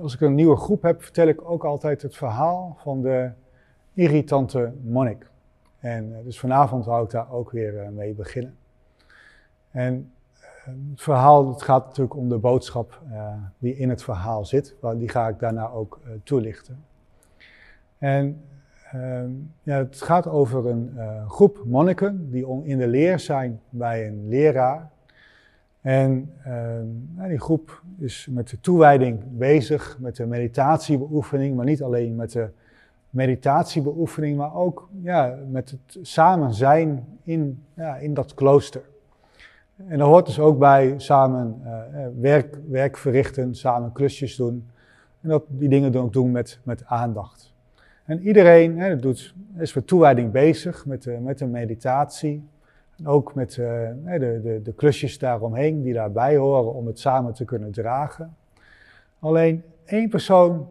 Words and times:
als 0.00 0.14
ik 0.14 0.20
een 0.20 0.34
nieuwe 0.34 0.56
groep 0.56 0.82
heb, 0.82 1.02
vertel 1.02 1.28
ik 1.28 1.50
ook 1.50 1.64
altijd 1.64 2.02
het 2.02 2.16
verhaal 2.16 2.76
van 2.80 3.02
de 3.02 3.30
irritante 3.92 4.72
monnik. 4.82 5.30
En 5.78 6.22
dus 6.24 6.38
vanavond 6.38 6.84
wou 6.84 7.04
ik 7.04 7.10
daar 7.10 7.32
ook 7.32 7.50
weer 7.50 7.92
mee 7.92 8.14
beginnen. 8.14 8.56
En 9.70 10.12
het 10.90 11.02
verhaal, 11.02 11.48
het 11.48 11.62
gaat 11.62 11.86
natuurlijk 11.86 12.16
om 12.16 12.28
de 12.28 12.38
boodschap 12.38 13.02
die 13.58 13.76
in 13.76 13.88
het 13.88 14.02
verhaal 14.02 14.44
zit. 14.44 14.76
Die 14.96 15.08
ga 15.08 15.28
ik 15.28 15.38
daarna 15.38 15.70
ook 15.70 16.00
toelichten. 16.22 16.84
En 17.98 18.44
Ehm, 18.94 19.30
ja, 19.62 19.76
het 19.76 20.02
gaat 20.02 20.26
over 20.26 20.66
een 20.66 20.98
groep 21.28 21.62
monniken 21.64 22.30
die 22.30 22.46
in 22.64 22.78
de 22.78 22.86
leer 22.86 23.18
zijn 23.18 23.60
bij 23.68 24.06
een 24.06 24.28
leraar. 24.28 24.90
En 25.84 26.30
uh, 26.46 27.28
die 27.28 27.40
groep 27.40 27.82
is 27.98 28.28
met 28.30 28.48
de 28.48 28.60
toewijding 28.60 29.20
bezig, 29.30 29.96
met 30.00 30.16
de 30.16 30.26
meditatiebeoefening, 30.26 31.56
maar 31.56 31.64
niet 31.64 31.82
alleen 31.82 32.16
met 32.16 32.32
de 32.32 32.48
meditatiebeoefening, 33.10 34.36
maar 34.36 34.54
ook 34.54 34.88
ja, 35.02 35.38
met 35.50 35.70
het 35.70 36.06
samen 36.06 36.54
zijn 36.54 37.06
in, 37.22 37.64
ja, 37.74 37.96
in 37.96 38.14
dat 38.14 38.34
klooster. 38.34 38.82
En 39.86 39.98
daar 39.98 40.06
hoort 40.06 40.26
dus 40.26 40.38
ook 40.38 40.58
bij 40.58 40.94
samen 40.96 41.60
uh, 41.64 42.06
werk, 42.20 42.58
werk 42.68 42.96
verrichten, 42.96 43.54
samen 43.54 43.92
klusjes 43.92 44.36
doen. 44.36 44.68
En 45.20 45.28
dat, 45.28 45.44
die 45.48 45.68
dingen 45.68 45.96
ook 45.96 46.12
doen 46.12 46.30
met, 46.30 46.58
met 46.62 46.84
aandacht. 46.86 47.52
En 48.04 48.20
iedereen 48.20 48.78
hè, 48.78 48.96
doet, 48.96 49.34
is 49.58 49.74
met 49.74 49.86
toewijding 49.86 50.30
bezig, 50.30 50.86
met 50.86 51.02
de, 51.02 51.18
met 51.20 51.38
de 51.38 51.46
meditatie. 51.46 52.44
Ook 53.04 53.34
met 53.34 53.56
uh, 53.56 53.66
de, 54.04 54.40
de, 54.42 54.60
de 54.62 54.72
klusjes 54.72 55.18
daaromheen 55.18 55.82
die 55.82 55.92
daarbij 55.92 56.36
horen 56.36 56.74
om 56.74 56.86
het 56.86 56.98
samen 56.98 57.34
te 57.34 57.44
kunnen 57.44 57.70
dragen. 57.70 58.36
Alleen 59.18 59.62
één 59.84 60.08
persoon 60.08 60.68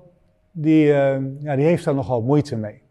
die, 0.52 0.86
uh, 0.86 1.18
ja, 1.40 1.56
die 1.56 1.66
heeft 1.66 1.86
daar 1.86 1.96
nogal 1.96 2.22
moeite 2.22 2.56
mee. 2.56 2.82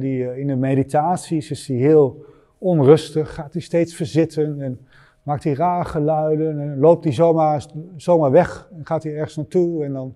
Die, 0.00 0.18
uh, 0.18 0.38
in 0.38 0.46
de 0.46 0.56
meditaties 0.56 1.50
is 1.50 1.66
hij 1.66 1.76
heel 1.76 2.24
onrustig, 2.58 3.34
gaat 3.34 3.52
hij 3.52 3.62
steeds 3.62 3.94
verzitten 3.94 4.60
en 4.60 4.86
maakt 5.22 5.44
hij 5.44 5.52
rare 5.52 5.84
geluiden 5.84 6.60
en 6.60 6.78
loopt 6.78 7.04
hij 7.04 7.12
zomaar, 7.12 7.66
zomaar 7.96 8.30
weg 8.30 8.68
en 8.76 8.86
gaat 8.86 9.02
hij 9.02 9.14
ergens 9.14 9.36
naartoe 9.36 9.84
en 9.84 9.92
dan 9.92 10.14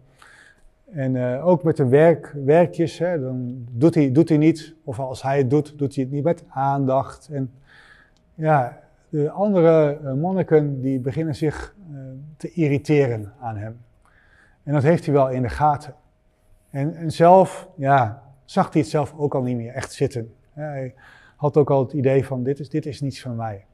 en 0.92 1.41
ook 1.41 1.62
met 1.62 1.77
de 1.77 1.88
werk, 1.88 2.32
werkjes, 2.44 2.98
dan 2.98 3.66
doet 3.70 3.94
hij, 3.94 4.12
doet 4.12 4.28
hij 4.28 4.38
niet, 4.38 4.75
of 4.84 4.98
als 4.98 5.22
hij 5.22 5.38
het 5.38 5.50
doet, 5.50 5.78
doet 5.78 5.94
hij 5.94 6.05
het 6.05 6.12
niet 6.12 6.25
met 6.25 6.44
aandacht. 6.48 7.28
En 7.32 7.50
ja, 8.36 8.78
de 9.08 9.30
andere 9.30 9.98
uh, 10.02 10.12
monniken 10.12 10.80
die 10.80 11.00
beginnen 11.00 11.34
zich 11.34 11.74
uh, 11.90 11.98
te 12.36 12.50
irriteren 12.50 13.32
aan 13.40 13.56
hem. 13.56 13.80
En 14.62 14.72
dat 14.72 14.82
heeft 14.82 15.04
hij 15.04 15.14
wel 15.14 15.28
in 15.28 15.42
de 15.42 15.48
gaten. 15.48 15.94
En, 16.70 16.96
en 16.96 17.10
zelf, 17.10 17.68
ja, 17.76 18.22
zag 18.44 18.72
hij 18.72 18.80
het 18.80 18.90
zelf 18.90 19.14
ook 19.16 19.34
al 19.34 19.42
niet 19.42 19.56
meer 19.56 19.72
echt 19.72 19.92
zitten. 19.92 20.34
Hij 20.52 20.94
had 21.36 21.56
ook 21.56 21.70
al 21.70 21.82
het 21.82 21.92
idee 21.92 22.24
van, 22.24 22.42
dit 22.42 22.58
is, 22.58 22.68
dit 22.68 22.86
is 22.86 23.00
niets 23.00 23.22
van 23.22 23.36
mij. 23.36 23.64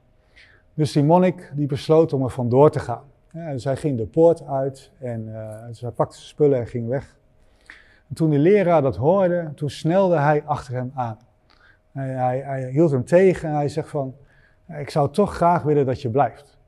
Dus 0.75 0.93
die 0.93 1.05
monnik 1.05 1.53
die 1.55 1.67
besloot 1.67 2.13
om 2.13 2.23
er 2.23 2.31
vandoor 2.31 2.71
te 2.71 2.81
gaan. 2.81 3.05
Ja, 3.31 3.51
dus 3.51 3.65
hij 3.65 3.77
ging 3.77 3.97
de 3.97 4.07
poort 4.07 4.47
uit 4.47 4.91
en 4.99 5.29
uh, 5.29 5.81
hij 5.81 5.91
pakte 5.91 6.17
zijn 6.17 6.29
spullen 6.29 6.59
en 6.59 6.67
ging 6.67 6.89
weg. 6.89 7.17
En 8.09 8.15
toen 8.15 8.31
de 8.31 8.39
leraar 8.39 8.83
dat 8.83 8.97
hoorde, 8.97 9.53
toen 9.55 9.71
snelde 9.71 10.19
hij 10.19 10.43
achter 10.45 10.75
hem 10.75 10.91
aan. 10.95 11.19
Hij, 11.93 12.09
hij, 12.09 12.41
hij 12.41 12.71
hield 12.71 12.91
hem 12.91 13.05
tegen 13.05 13.49
en 13.49 13.55
hij 13.55 13.69
zegt 13.69 13.89
van, 13.89 14.15
ik 14.79 14.91
zou 14.91 15.13
toch 15.13 15.35
graag 15.35 15.63
willen 15.63 15.87
dat 15.87 16.03
je 16.03 16.11
blijft. 16.11 16.59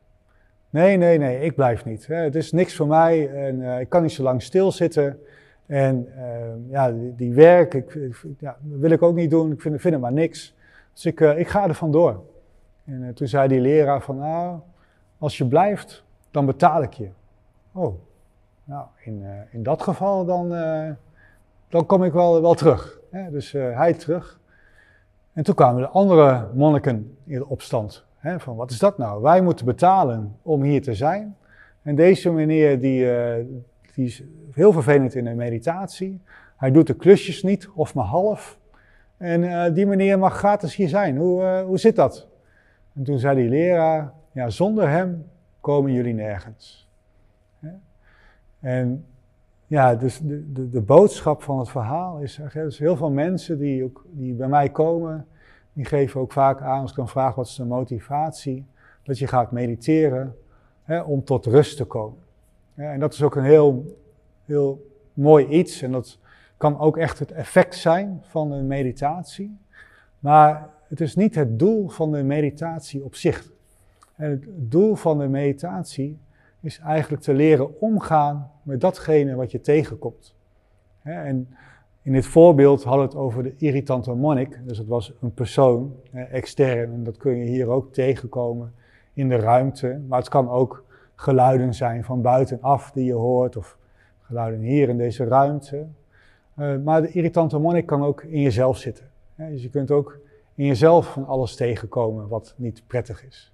Nee, 0.74 0.96
nee, 0.96 1.18
nee, 1.18 1.40
ik 1.40 1.54
blijf 1.54 1.84
niet. 1.84 2.06
Het 2.06 2.34
is 2.34 2.52
niks 2.52 2.76
voor 2.76 2.86
mij 2.86 3.30
en 3.30 3.60
uh, 3.60 3.80
ik 3.80 3.88
kan 3.88 4.02
niet 4.02 4.12
zo 4.12 4.22
lang 4.22 4.42
stilzitten. 4.42 5.18
En 5.66 6.08
uh, 6.16 6.70
ja, 6.70 6.92
die, 7.16 7.32
werk, 7.32 7.74
ik, 7.74 8.14
ja, 8.38 8.56
wil 8.62 8.90
ik 8.90 9.02
ook 9.02 9.14
niet 9.14 9.30
doen. 9.30 9.52
Ik 9.52 9.60
vind, 9.60 9.80
vind 9.80 9.94
het 9.94 10.02
maar 10.02 10.12
niks. 10.12 10.54
Dus 10.92 11.04
ik, 11.04 11.20
uh, 11.20 11.38
ik 11.38 11.48
ga 11.48 11.68
er 11.68 11.74
vandoor. 11.74 12.22
En 12.84 13.14
toen 13.14 13.28
zei 13.28 13.48
die 13.48 13.60
leraar 13.60 14.00
van, 14.00 14.18
nou, 14.18 14.58
als 15.18 15.38
je 15.38 15.46
blijft, 15.46 16.04
dan 16.30 16.46
betaal 16.46 16.82
ik 16.82 16.92
je. 16.92 17.08
Oh, 17.72 17.94
nou, 18.64 18.86
in, 19.04 19.24
in 19.50 19.62
dat 19.62 19.82
geval 19.82 20.24
dan, 20.24 20.48
dan 21.68 21.86
kom 21.86 22.04
ik 22.04 22.12
wel, 22.12 22.42
wel 22.42 22.54
terug. 22.54 23.00
Dus 23.30 23.52
hij 23.52 23.92
terug. 23.92 24.40
En 25.34 25.44
toen 25.44 25.54
kwamen 25.54 25.82
de 25.82 25.88
andere 25.88 26.48
monniken 26.54 27.16
in 27.24 27.44
opstand. 27.44 28.04
Hè? 28.16 28.40
Van 28.40 28.56
wat 28.56 28.70
is 28.70 28.78
dat 28.78 28.98
nou? 28.98 29.22
Wij 29.22 29.42
moeten 29.42 29.66
betalen 29.66 30.36
om 30.42 30.62
hier 30.62 30.82
te 30.82 30.94
zijn. 30.94 31.36
En 31.82 31.94
deze 31.94 32.30
meneer 32.30 32.80
die, 32.80 33.06
die 33.94 34.06
is 34.06 34.22
heel 34.52 34.72
vervelend 34.72 35.14
in 35.14 35.24
de 35.24 35.34
meditatie. 35.34 36.20
Hij 36.56 36.70
doet 36.70 36.86
de 36.86 36.94
klusjes 36.94 37.42
niet, 37.42 37.68
of 37.74 37.94
maar 37.94 38.04
half. 38.04 38.58
En 39.16 39.72
die 39.74 39.86
meneer 39.86 40.18
mag 40.18 40.36
gratis 40.36 40.76
hier 40.76 40.88
zijn. 40.88 41.16
Hoe, 41.16 41.62
hoe 41.66 41.78
zit 41.78 41.96
dat? 41.96 42.28
En 42.94 43.02
toen 43.02 43.18
zei 43.18 43.36
die 43.36 43.48
leraar, 43.48 44.12
ja, 44.32 44.50
zonder 44.50 44.88
hem 44.88 45.26
komen 45.60 45.92
jullie 45.92 46.14
nergens. 46.14 46.88
En 48.60 49.06
ja, 49.66 49.94
dus 49.94 50.20
de, 50.20 50.52
de, 50.52 50.68
de, 50.68 50.80
boodschap 50.80 51.42
van 51.42 51.58
het 51.58 51.68
verhaal 51.68 52.18
is, 52.18 52.40
dus 52.52 52.78
heel 52.78 52.96
veel 52.96 53.10
mensen 53.10 53.58
die, 53.58 53.84
ook, 53.84 54.04
die 54.10 54.34
bij 54.34 54.48
mij 54.48 54.70
komen, 54.70 55.26
die 55.72 55.84
geven 55.84 56.20
ook 56.20 56.32
vaak 56.32 56.60
aan, 56.60 56.80
als 56.80 56.90
ik 56.90 56.96
dan 56.96 57.08
vraag 57.08 57.34
wat 57.34 57.46
is 57.46 57.54
de 57.54 57.64
motivatie, 57.64 58.66
dat 59.02 59.18
je 59.18 59.26
gaat 59.26 59.52
mediteren 59.52 60.36
hè, 60.82 61.00
om 61.00 61.24
tot 61.24 61.46
rust 61.46 61.76
te 61.76 61.84
komen. 61.84 62.18
en 62.74 63.00
dat 63.00 63.12
is 63.12 63.22
ook 63.22 63.36
een 63.36 63.44
heel, 63.44 63.98
heel 64.44 64.90
mooi 65.12 65.46
iets 65.46 65.82
en 65.82 65.92
dat 65.92 66.18
kan 66.56 66.78
ook 66.78 66.96
echt 66.96 67.18
het 67.18 67.32
effect 67.32 67.74
zijn 67.74 68.22
van 68.22 68.52
een 68.52 68.66
meditatie. 68.66 69.58
Maar 70.18 70.70
het 70.88 71.00
is 71.00 71.14
niet 71.14 71.34
het 71.34 71.58
doel 71.58 71.88
van 71.88 72.12
de 72.12 72.22
meditatie 72.22 73.04
op 73.04 73.14
zich. 73.14 73.52
En 74.16 74.30
het 74.30 74.44
doel 74.46 74.94
van 74.94 75.18
de 75.18 75.28
meditatie 75.28 76.18
is 76.64 76.78
eigenlijk 76.78 77.22
te 77.22 77.34
leren 77.34 77.80
omgaan 77.80 78.50
met 78.62 78.80
datgene 78.80 79.34
wat 79.34 79.50
je 79.50 79.60
tegenkomt. 79.60 80.34
En 81.02 81.48
in 82.02 82.12
dit 82.12 82.26
voorbeeld 82.26 82.84
hadden 82.84 83.06
we 83.06 83.12
het 83.12 83.20
over 83.22 83.42
de 83.42 83.54
irritante 83.56 84.12
monnik. 84.12 84.60
Dus 84.66 84.78
het 84.78 84.86
was 84.86 85.12
een 85.20 85.34
persoon, 85.34 85.94
extern, 86.12 86.92
en 86.92 87.04
dat 87.04 87.16
kun 87.16 87.36
je 87.36 87.44
hier 87.44 87.68
ook 87.68 87.92
tegenkomen 87.92 88.72
in 89.12 89.28
de 89.28 89.36
ruimte. 89.36 90.00
Maar 90.08 90.18
het 90.18 90.28
kan 90.28 90.50
ook 90.50 90.84
geluiden 91.14 91.74
zijn 91.74 92.04
van 92.04 92.22
buitenaf 92.22 92.90
die 92.90 93.04
je 93.04 93.12
hoort, 93.12 93.56
of 93.56 93.78
geluiden 94.20 94.60
hier 94.60 94.88
in 94.88 94.98
deze 94.98 95.24
ruimte. 95.24 95.86
Uh, 96.58 96.76
maar 96.84 97.02
de 97.02 97.10
irritante 97.10 97.58
monnik 97.58 97.86
kan 97.86 98.02
ook 98.02 98.22
in 98.22 98.40
jezelf 98.40 98.76
zitten. 98.76 99.04
Dus 99.36 99.62
je 99.62 99.70
kunt 99.70 99.90
ook 99.90 100.18
in 100.54 100.66
jezelf 100.66 101.12
van 101.12 101.26
alles 101.26 101.56
tegenkomen 101.56 102.28
wat 102.28 102.54
niet 102.56 102.82
prettig 102.86 103.26
is. 103.26 103.52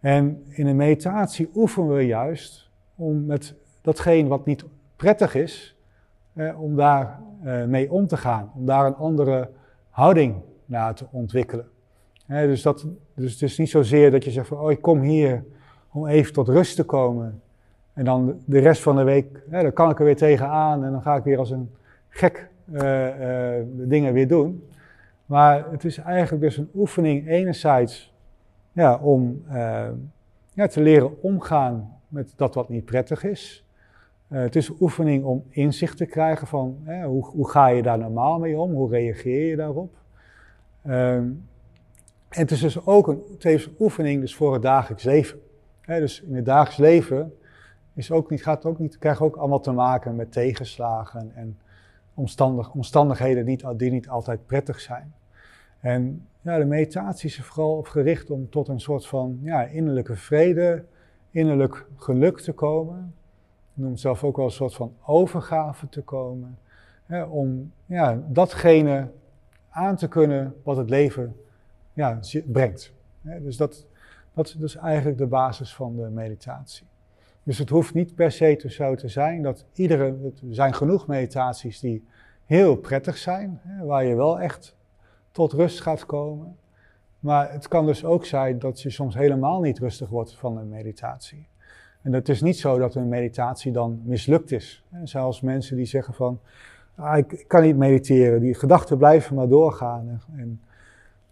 En 0.00 0.44
in 0.48 0.66
een 0.66 0.76
meditatie 0.76 1.50
oefenen 1.54 1.94
we 1.94 2.06
juist 2.06 2.70
om 2.94 3.26
met 3.26 3.54
datgene 3.80 4.28
wat 4.28 4.46
niet 4.46 4.64
prettig 4.96 5.34
is, 5.34 5.76
eh, 6.32 6.62
om 6.62 6.76
daar 6.76 7.20
eh, 7.42 7.64
mee 7.64 7.90
om 7.92 8.06
te 8.06 8.16
gaan, 8.16 8.50
om 8.54 8.66
daar 8.66 8.86
een 8.86 8.94
andere 8.94 9.50
houding 9.90 10.34
naar 10.64 10.94
te 10.94 11.06
ontwikkelen. 11.10 11.68
dus, 12.26 12.62
dat, 12.62 12.86
dus 13.14 13.32
het 13.32 13.42
is 13.42 13.58
niet 13.58 13.70
zozeer 13.70 14.10
dat 14.10 14.24
je 14.24 14.30
zegt 14.30 14.48
van, 14.48 14.58
oh 14.58 14.70
ik 14.70 14.82
kom 14.82 15.00
hier 15.00 15.44
om 15.92 16.06
even 16.06 16.32
tot 16.32 16.48
rust 16.48 16.76
te 16.76 16.84
komen. 16.84 17.42
En 17.92 18.04
dan 18.04 18.40
de 18.44 18.58
rest 18.58 18.82
van 18.82 18.96
de 18.96 19.02
week, 19.02 19.42
dan 19.50 19.72
kan 19.72 19.90
ik 19.90 19.98
er 19.98 20.04
weer 20.04 20.16
tegenaan 20.16 20.84
en 20.84 20.92
dan 20.92 21.02
ga 21.02 21.16
ik 21.16 21.24
weer 21.24 21.38
als 21.38 21.50
een 21.50 21.70
gek 22.08 22.50
uh, 22.72 22.80
de 22.80 23.84
dingen 23.86 24.12
weer 24.12 24.28
doen. 24.28 24.68
Maar 25.26 25.70
het 25.70 25.84
is 25.84 25.98
eigenlijk 25.98 26.42
dus 26.42 26.56
een 26.56 26.70
oefening 26.74 27.28
enerzijds 27.28 28.09
ja, 28.72 28.96
om 28.96 29.44
uh, 29.48 29.88
ja, 30.52 30.66
te 30.66 30.80
leren 30.80 31.22
omgaan 31.22 31.98
met 32.08 32.32
dat 32.36 32.54
wat 32.54 32.68
niet 32.68 32.84
prettig 32.84 33.24
is. 33.24 33.64
Uh, 34.28 34.40
het 34.40 34.56
is 34.56 34.68
een 34.68 34.76
oefening 34.80 35.24
om 35.24 35.44
inzicht 35.48 35.96
te 35.96 36.06
krijgen 36.06 36.46
van 36.46 36.78
hoe, 37.04 37.24
hoe, 37.24 37.50
ga 37.50 37.66
je 37.68 37.82
daar 37.82 37.98
normaal 37.98 38.38
mee 38.38 38.58
om, 38.58 38.72
hoe 38.72 38.90
reageer 38.90 39.46
je 39.46 39.56
daarop. 39.56 39.94
Uh, 40.86 41.14
en 42.30 42.42
het 42.42 42.50
is 42.50 42.60
dus 42.60 42.86
ook 42.86 43.08
een, 43.08 43.22
oefening 43.78 44.20
dus 44.20 44.34
voor 44.34 44.52
het 44.52 44.62
dagelijks 44.62 45.04
leven. 45.04 45.40
Dus 45.86 46.22
in 46.22 46.34
het 46.34 46.44
dagelijks 46.44 46.76
leven 46.76 47.34
is 47.94 48.10
ook 48.10 48.30
niet, 48.30 48.42
gaat 48.42 48.64
ook 48.64 48.78
niet, 48.78 48.98
krijgen 48.98 49.26
ook 49.26 49.36
allemaal 49.36 49.60
te 49.60 49.72
maken 49.72 50.16
met 50.16 50.32
tegenslagen 50.32 51.32
en 51.34 51.58
omstandig, 52.14 52.72
omstandigheden 52.72 53.44
die 53.76 53.90
niet 53.90 54.08
altijd 54.08 54.46
prettig 54.46 54.80
zijn. 54.80 55.14
En 55.80 56.26
ja, 56.40 56.58
de 56.58 56.64
meditatie 56.64 57.28
is 57.28 57.38
er 57.38 57.44
vooral 57.44 57.76
op 57.76 57.86
gericht 57.86 58.30
om 58.30 58.50
tot 58.50 58.68
een 58.68 58.80
soort 58.80 59.06
van 59.06 59.38
ja, 59.42 59.62
innerlijke 59.62 60.16
vrede, 60.16 60.84
innerlijk 61.30 61.86
geluk 61.96 62.40
te 62.40 62.52
komen. 62.52 63.14
Ik 63.74 63.82
noem 63.82 63.96
zelf 63.96 64.24
ook 64.24 64.36
wel 64.36 64.44
een 64.44 64.50
soort 64.50 64.74
van 64.74 64.94
overgave 65.06 65.88
te 65.88 66.02
komen. 66.02 66.58
Hè, 67.06 67.22
om 67.22 67.72
ja, 67.86 68.22
datgene 68.28 69.10
aan 69.70 69.96
te 69.96 70.08
kunnen 70.08 70.54
wat 70.62 70.76
het 70.76 70.90
leven 70.90 71.36
ja, 71.92 72.20
brengt. 72.46 72.92
Dus 73.22 73.56
dat, 73.56 73.86
dat 74.34 74.46
is 74.46 74.52
dus 74.52 74.76
eigenlijk 74.76 75.18
de 75.18 75.26
basis 75.26 75.74
van 75.74 75.96
de 75.96 76.08
meditatie. 76.08 76.86
Dus 77.42 77.58
het 77.58 77.68
hoeft 77.68 77.94
niet 77.94 78.14
per 78.14 78.32
se 78.32 78.64
zo 78.66 78.94
te 78.94 79.08
zijn 79.08 79.42
dat 79.42 79.64
iedere. 79.72 80.04
Er 80.48 80.54
zijn 80.54 80.74
genoeg 80.74 81.06
meditaties 81.06 81.80
die 81.80 82.04
heel 82.46 82.76
prettig 82.76 83.16
zijn, 83.16 83.60
hè, 83.62 83.84
waar 83.84 84.04
je 84.04 84.14
wel 84.14 84.40
echt 84.40 84.76
tot 85.32 85.52
rust 85.52 85.80
gaat 85.80 86.06
komen. 86.06 86.56
Maar 87.20 87.52
het 87.52 87.68
kan 87.68 87.86
dus 87.86 88.04
ook 88.04 88.24
zijn 88.24 88.58
dat 88.58 88.80
je 88.80 88.90
soms 88.90 89.14
helemaal 89.14 89.60
niet 89.60 89.78
rustig 89.78 90.08
wordt 90.08 90.34
van 90.34 90.56
een 90.56 90.68
meditatie. 90.68 91.48
En 92.02 92.12
het 92.12 92.28
is 92.28 92.40
niet 92.40 92.58
zo 92.58 92.78
dat 92.78 92.94
een 92.94 93.08
meditatie 93.08 93.72
dan 93.72 94.00
mislukt 94.04 94.52
is. 94.52 94.84
Zelfs 95.04 95.40
mensen 95.40 95.76
die 95.76 95.86
zeggen 95.86 96.14
van, 96.14 96.40
ah, 96.94 97.18
ik, 97.18 97.44
kan 97.46 97.62
niet 97.62 97.76
mediteren, 97.76 98.40
die 98.40 98.54
gedachten 98.54 98.98
blijven 98.98 99.36
maar 99.36 99.48
doorgaan. 99.48 100.20
En, 100.36 100.60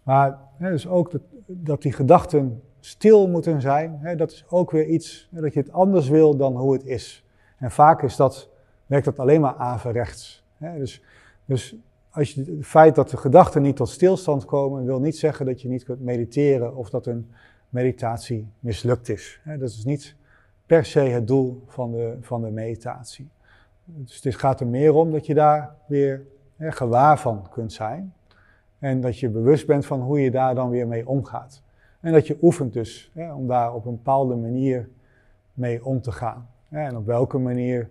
maar 0.03 0.37
hè, 0.57 0.69
dus 0.69 0.87
ook 0.87 1.11
dat, 1.11 1.21
dat, 1.45 1.81
die 1.81 1.93
gedachten 1.93 2.61
stil 2.79 3.27
moeten 3.27 3.61
zijn, 3.61 3.97
hè, 4.01 4.15
dat 4.15 4.31
is 4.31 4.45
ook 4.49 4.71
weer 4.71 4.85
iets, 4.85 5.29
dat 5.31 5.53
je 5.53 5.59
het 5.59 5.71
anders 5.71 6.09
wil 6.09 6.35
dan 6.35 6.55
hoe 6.55 6.73
het 6.73 6.85
is. 6.85 7.25
En 7.57 7.71
vaak 7.71 8.01
is 8.03 8.15
dat, 8.15 8.49
werkt 8.85 9.05
dat 9.05 9.19
alleen 9.19 9.41
maar 9.41 9.55
averechts. 9.55 10.43
Dus, 10.57 11.03
dus 11.45 11.75
als 12.11 12.33
je, 12.33 12.43
het 12.43 12.65
feit 12.65 12.95
dat 12.95 13.09
de 13.09 13.17
gedachten 13.17 13.61
niet 13.61 13.75
tot 13.75 13.89
stilstand 13.89 14.45
komen, 14.45 14.85
wil 14.85 14.99
niet 14.99 15.17
zeggen 15.17 15.45
dat 15.45 15.61
je 15.61 15.67
niet 15.67 15.83
kunt 15.83 16.01
mediteren 16.01 16.75
of 16.75 16.89
dat 16.89 17.05
een 17.05 17.29
meditatie 17.69 18.47
mislukt 18.59 19.09
is. 19.09 19.41
Dat 19.43 19.69
is 19.69 19.85
niet 19.85 20.15
per 20.65 20.85
se 20.85 20.99
het 20.99 21.27
doel 21.27 21.63
van 21.67 21.91
de, 21.91 22.17
van 22.21 22.41
de 22.41 22.51
meditatie. 22.51 23.29
Dus 23.85 24.23
het 24.23 24.35
gaat 24.35 24.59
er 24.59 24.67
meer 24.67 24.93
om 24.93 25.11
dat 25.11 25.25
je 25.25 25.33
daar 25.33 25.75
weer 25.87 26.25
hè, 26.55 26.71
gewaar 26.71 27.19
van 27.19 27.49
kunt 27.49 27.73
zijn. 27.73 28.13
En 28.79 29.01
dat 29.01 29.19
je 29.19 29.29
bewust 29.29 29.67
bent 29.67 29.85
van 29.85 30.01
hoe 30.01 30.21
je 30.21 30.31
daar 30.31 30.55
dan 30.55 30.69
weer 30.69 30.87
mee 30.87 31.07
omgaat. 31.07 31.61
En 31.99 32.11
dat 32.11 32.27
je 32.27 32.37
oefent 32.41 32.73
dus 32.73 33.11
hè, 33.13 33.33
om 33.33 33.47
daar 33.47 33.73
op 33.73 33.85
een 33.85 33.95
bepaalde 33.95 34.35
manier 34.35 34.89
mee 35.53 35.85
om 35.85 36.01
te 36.01 36.11
gaan. 36.11 36.49
En 36.69 36.97
op 36.97 37.05
welke 37.05 37.37
manier 37.37 37.89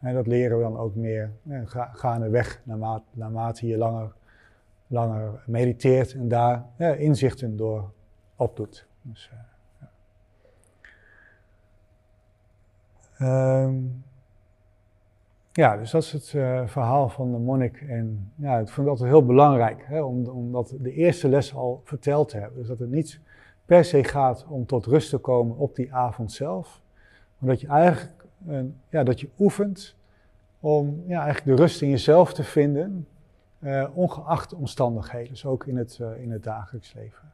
en 0.00 0.14
dat 0.14 0.26
leren 0.26 0.56
we 0.56 0.62
dan 0.62 0.76
ook 0.76 0.94
meer 0.94 1.30
ga, 1.64 1.90
gaandeweg 1.92 2.60
naarmate, 2.64 3.04
naarmate 3.12 3.66
je 3.66 3.78
langer, 3.78 4.12
langer 4.86 5.42
mediteert 5.46 6.14
en 6.14 6.28
daar 6.28 6.64
ja, 6.76 6.92
inzichten 6.92 7.56
door 7.56 7.90
opdoet. 8.36 8.86
Dus, 9.02 9.30
uh, 9.32 9.38
ja. 13.18 13.62
Um, 13.62 14.04
ja, 15.52 15.76
dus 15.76 15.90
dat 15.90 16.02
is 16.02 16.12
het 16.12 16.32
uh, 16.32 16.66
verhaal 16.66 17.08
van 17.08 17.32
de 17.32 17.38
monnik. 17.38 17.80
En 17.80 18.32
ja, 18.34 18.58
ik 18.58 18.68
vond 18.68 18.88
altijd 18.88 19.10
heel 19.10 19.26
belangrijk 19.26 19.84
hè, 19.86 20.02
om, 20.02 20.52
dat 20.52 20.74
de 20.80 20.92
eerste 20.92 21.28
les 21.28 21.54
al 21.54 21.80
verteld 21.84 22.28
te 22.28 22.36
hebben. 22.38 22.58
Dus 22.58 22.68
dat 22.68 22.78
het 22.78 22.90
niet 22.90 23.20
per 23.64 23.84
se 23.84 24.04
gaat 24.04 24.46
om 24.48 24.66
tot 24.66 24.86
rust 24.86 25.10
te 25.10 25.18
komen 25.18 25.56
op 25.56 25.74
die 25.74 25.94
avond 25.94 26.32
zelf. 26.32 26.82
Maar 27.38 27.50
dat 27.50 27.60
je 27.60 27.66
eigenlijk 27.66 28.19
ja, 28.88 29.02
dat 29.02 29.20
je 29.20 29.28
oefent 29.38 29.94
om 30.60 31.04
ja, 31.06 31.22
eigenlijk 31.22 31.56
de 31.56 31.62
rust 31.62 31.82
in 31.82 31.88
jezelf 31.88 32.32
te 32.32 32.44
vinden, 32.44 33.06
uh, 33.60 33.88
ongeacht 33.94 34.54
omstandigheden, 34.54 35.28
dus 35.28 35.44
ook 35.44 35.66
in 35.66 35.76
het, 35.76 35.98
uh, 36.00 36.22
in 36.22 36.30
het 36.30 36.42
dagelijks 36.42 36.92
leven. 36.92 37.32